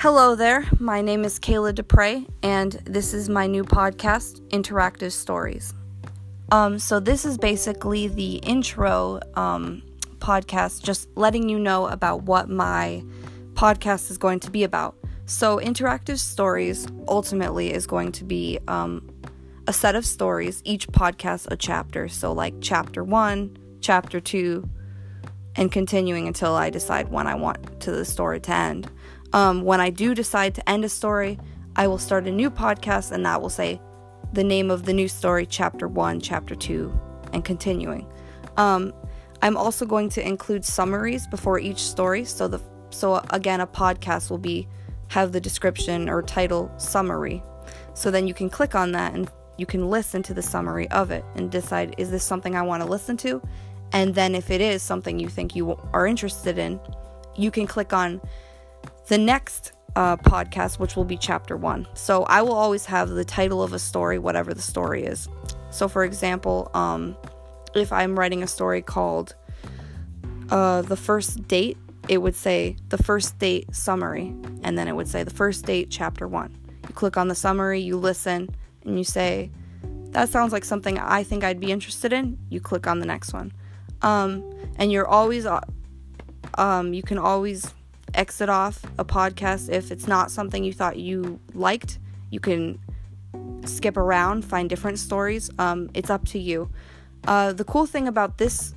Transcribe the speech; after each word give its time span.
Hello 0.00 0.34
there, 0.34 0.64
my 0.78 1.02
name 1.02 1.26
is 1.26 1.38
Kayla 1.38 1.74
Dupre, 1.74 2.24
and 2.42 2.72
this 2.86 3.12
is 3.12 3.28
my 3.28 3.46
new 3.46 3.62
podcast, 3.62 4.40
Interactive 4.48 5.12
Stories. 5.12 5.74
Um, 6.50 6.78
so, 6.78 7.00
this 7.00 7.26
is 7.26 7.36
basically 7.36 8.08
the 8.08 8.36
intro 8.36 9.20
um, 9.34 9.82
podcast, 10.16 10.82
just 10.82 11.06
letting 11.16 11.50
you 11.50 11.58
know 11.58 11.86
about 11.86 12.22
what 12.22 12.48
my 12.48 13.04
podcast 13.52 14.10
is 14.10 14.16
going 14.16 14.40
to 14.40 14.50
be 14.50 14.64
about. 14.64 14.96
So, 15.26 15.58
Interactive 15.58 16.18
Stories 16.18 16.86
ultimately 17.06 17.70
is 17.70 17.86
going 17.86 18.12
to 18.12 18.24
be 18.24 18.58
um, 18.68 19.06
a 19.66 19.72
set 19.74 19.96
of 19.96 20.06
stories, 20.06 20.62
each 20.64 20.88
podcast 20.88 21.46
a 21.50 21.58
chapter. 21.58 22.08
So, 22.08 22.32
like 22.32 22.54
chapter 22.62 23.04
one, 23.04 23.54
chapter 23.82 24.18
two, 24.18 24.66
and 25.56 25.70
continuing 25.70 26.26
until 26.26 26.54
I 26.54 26.70
decide 26.70 27.10
when 27.10 27.26
I 27.26 27.34
want 27.34 27.82
to 27.82 27.92
the 27.92 28.06
story 28.06 28.40
to 28.40 28.54
end. 28.54 28.90
Um, 29.32 29.62
when 29.62 29.80
I 29.80 29.90
do 29.90 30.14
decide 30.14 30.54
to 30.56 30.68
end 30.68 30.84
a 30.84 30.88
story, 30.88 31.38
I 31.76 31.86
will 31.86 31.98
start 31.98 32.26
a 32.26 32.32
new 32.32 32.50
podcast 32.50 33.12
and 33.12 33.24
that 33.24 33.40
will 33.40 33.50
say 33.50 33.80
the 34.32 34.44
name 34.44 34.70
of 34.70 34.84
the 34.84 34.92
new 34.92 35.08
story, 35.08 35.46
chapter 35.46 35.88
one, 35.88 36.20
chapter 36.20 36.54
two, 36.54 36.92
and 37.32 37.44
continuing. 37.44 38.06
Um, 38.56 38.92
I'm 39.42 39.56
also 39.56 39.86
going 39.86 40.08
to 40.10 40.26
include 40.26 40.64
summaries 40.64 41.26
before 41.26 41.58
each 41.58 41.78
story, 41.78 42.24
so 42.24 42.48
the 42.48 42.60
so 42.90 43.24
again 43.30 43.60
a 43.60 43.66
podcast 43.66 44.30
will 44.30 44.38
be 44.38 44.68
have 45.08 45.32
the 45.32 45.40
description 45.40 46.08
or 46.08 46.22
title 46.22 46.70
summary. 46.76 47.42
So 47.94 48.10
then 48.10 48.26
you 48.26 48.34
can 48.34 48.50
click 48.50 48.74
on 48.74 48.92
that 48.92 49.14
and 49.14 49.30
you 49.56 49.66
can 49.66 49.88
listen 49.90 50.22
to 50.24 50.34
the 50.34 50.42
summary 50.42 50.90
of 50.90 51.10
it 51.10 51.24
and 51.34 51.50
decide 51.50 51.94
is 51.98 52.10
this 52.10 52.24
something 52.24 52.56
I 52.56 52.62
want 52.62 52.82
to 52.82 52.88
listen 52.88 53.16
to? 53.18 53.42
And 53.92 54.14
then 54.14 54.34
if 54.34 54.50
it 54.50 54.60
is 54.60 54.82
something 54.82 55.18
you 55.18 55.28
think 55.28 55.56
you 55.56 55.76
are 55.92 56.06
interested 56.06 56.58
in, 56.58 56.80
you 57.36 57.50
can 57.50 57.66
click 57.66 57.92
on 57.92 58.20
the 59.10 59.18
next 59.18 59.72
uh, 59.96 60.16
podcast, 60.16 60.78
which 60.78 60.94
will 60.94 61.04
be 61.04 61.16
chapter 61.16 61.56
one. 61.56 61.84
So 61.94 62.22
I 62.22 62.42
will 62.42 62.54
always 62.54 62.86
have 62.86 63.08
the 63.08 63.24
title 63.24 63.60
of 63.60 63.72
a 63.72 63.78
story, 63.78 64.20
whatever 64.20 64.54
the 64.54 64.62
story 64.62 65.04
is. 65.04 65.28
So, 65.70 65.88
for 65.88 66.04
example, 66.04 66.70
um, 66.74 67.16
if 67.74 67.92
I'm 67.92 68.16
writing 68.16 68.44
a 68.44 68.46
story 68.46 68.82
called 68.82 69.34
uh, 70.50 70.82
The 70.82 70.96
First 70.96 71.48
Date, 71.48 71.76
it 72.08 72.18
would 72.18 72.36
say 72.36 72.76
The 72.88 72.98
First 72.98 73.36
Date 73.40 73.74
Summary, 73.74 74.32
and 74.62 74.78
then 74.78 74.86
it 74.86 74.94
would 74.94 75.08
say 75.08 75.24
The 75.24 75.34
First 75.34 75.66
Date, 75.66 75.88
Chapter 75.90 76.28
One. 76.28 76.56
You 76.88 76.94
click 76.94 77.16
on 77.16 77.26
the 77.26 77.34
summary, 77.34 77.80
you 77.80 77.96
listen, 77.96 78.48
and 78.84 78.96
you 78.96 79.04
say, 79.04 79.50
That 80.12 80.28
sounds 80.28 80.52
like 80.52 80.64
something 80.64 81.00
I 81.00 81.24
think 81.24 81.42
I'd 81.42 81.58
be 81.58 81.72
interested 81.72 82.12
in. 82.12 82.38
You 82.48 82.60
click 82.60 82.86
on 82.86 83.00
the 83.00 83.06
next 83.06 83.32
one. 83.32 83.52
Um, 84.02 84.48
and 84.76 84.92
you're 84.92 85.08
always, 85.08 85.46
uh, 85.46 85.62
um, 86.54 86.94
you 86.94 87.02
can 87.02 87.18
always 87.18 87.74
exit 88.14 88.48
off 88.48 88.84
a 88.98 89.04
podcast 89.04 89.68
if 89.70 89.90
it's 89.90 90.06
not 90.06 90.30
something 90.30 90.64
you 90.64 90.72
thought 90.72 90.98
you 90.98 91.38
liked. 91.54 91.98
You 92.30 92.40
can 92.40 92.78
skip 93.64 93.96
around, 93.96 94.44
find 94.44 94.68
different 94.68 94.98
stories. 94.98 95.50
Um, 95.58 95.90
it's 95.94 96.10
up 96.10 96.26
to 96.28 96.38
you. 96.38 96.70
Uh, 97.26 97.52
the 97.52 97.64
cool 97.64 97.86
thing 97.86 98.08
about 98.08 98.38
this, 98.38 98.74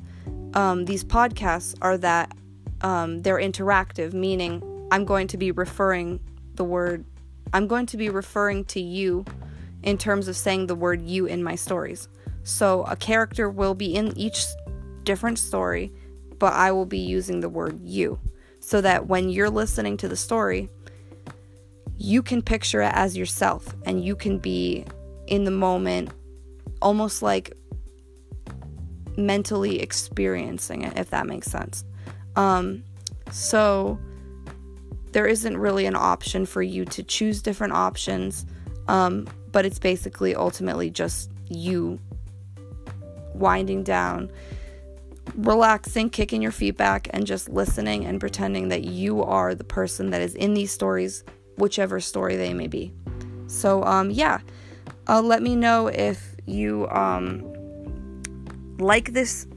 um, 0.54 0.86
these 0.86 1.04
podcasts, 1.04 1.76
are 1.82 1.98
that 1.98 2.36
um, 2.82 3.22
they're 3.22 3.38
interactive, 3.38 4.14
meaning 4.14 4.62
I'm 4.92 5.06
going 5.06 5.28
to 5.28 5.38
be 5.38 5.52
referring 5.52 6.20
the 6.56 6.64
word, 6.64 7.06
I'm 7.54 7.68
going 7.68 7.86
to 7.88 7.98
be 7.98 8.10
referring 8.10 8.66
to 8.66 8.82
you 8.82 9.26
in 9.82 9.98
terms 9.98 10.28
of 10.28 10.36
saying 10.36 10.68
the 10.68 10.76
word 10.76 11.02
you 11.02 11.26
in 11.26 11.44
my 11.44 11.56
stories. 11.56 12.08
So 12.44 12.84
a 12.84 12.96
character 12.96 13.50
will 13.50 13.74
be 13.74 13.96
in 13.96 14.16
each 14.18 14.46
different 15.04 15.40
story, 15.40 15.92
but 16.40 16.54
I 16.54 16.72
will 16.72 16.86
be 16.86 17.00
using 17.00 17.40
the 17.40 17.50
word 17.50 17.80
you 17.82 18.20
so 18.64 18.80
that 18.80 19.08
when 19.08 19.30
you're 19.30 19.50
listening 19.50 19.98
to 19.98 20.08
the 20.08 20.16
story, 20.16 20.70
you 21.98 22.24
can 22.24 22.42
picture 22.42 22.82
it 22.82 22.94
as 22.94 23.18
yourself 23.18 23.76
and 23.86 24.04
you 24.04 24.16
can 24.16 24.38
be 24.38 24.86
in 25.28 25.44
the 25.44 25.52
moment 25.52 26.12
almost 26.82 27.22
like 27.22 27.52
mentally 29.18 29.82
experiencing 29.82 30.84
it 30.84 30.98
if 30.98 31.10
that 31.10 31.28
makes 31.28 31.48
sense. 31.48 31.84
Um, 32.38 32.86
so 33.32 34.00
there 35.12 35.28
isn't 35.28 35.58
really 35.58 35.86
an 35.86 35.96
option 35.96 36.46
for 36.46 36.62
you 36.62 36.86
to 36.86 37.04
choose 37.04 37.42
different 37.42 37.74
options 37.74 38.46
um, 38.88 39.28
but 39.52 39.66
it's 39.66 39.78
basically 39.78 40.34
ultimately 40.36 40.90
just 40.90 41.30
you 41.50 42.00
winding 43.34 43.84
down 43.84 44.32
relaxing, 45.36 46.10
kicking 46.10 46.42
your 46.42 46.52
feet 46.52 46.78
back, 46.78 47.08
and 47.12 47.26
just 47.26 47.50
listening 47.50 48.06
and 48.06 48.20
pretending 48.20 48.70
that 48.70 48.84
you 48.84 49.24
are 49.24 49.56
the 49.56 49.64
person 49.64 50.10
that 50.12 50.22
is 50.22 50.36
in 50.36 50.54
these 50.54 50.72
stories, 50.72 51.24
whichever 51.58 52.00
story 52.00 52.36
they 52.36 52.54
may 52.54 52.68
be. 52.68 52.94
So, 53.48 53.84
um, 53.84 54.10
yeah, 54.10 54.40
uh, 55.08 55.22
let 55.22 55.42
me 55.42 55.56
know 55.56 55.88
if 55.88 56.36
you 56.46 56.88
um, 56.90 57.54
like 58.80 59.14
this 59.14 59.48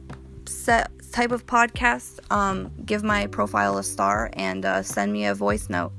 set 0.46 0.90
type 1.12 1.32
of 1.32 1.46
podcast. 1.46 2.20
Um, 2.30 2.70
give 2.84 3.02
my 3.02 3.26
profile 3.26 3.78
a 3.78 3.82
star 3.82 4.30
and 4.34 4.64
uh, 4.64 4.82
send 4.82 5.12
me 5.12 5.24
a 5.26 5.34
voice 5.34 5.68
note. 5.68 5.92